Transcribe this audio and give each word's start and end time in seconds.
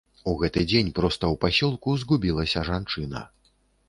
У 0.29 0.31
гэты 0.37 0.61
дзень 0.69 0.87
проста 0.99 1.23
ў 1.27 1.35
пасёлку 1.45 1.93
згубілася 2.05 2.65
жанчына. 2.71 3.21